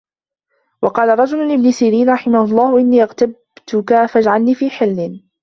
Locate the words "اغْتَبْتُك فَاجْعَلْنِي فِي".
3.03-4.69